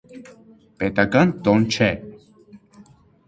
[0.83, 1.91] Պետական տոն չէ։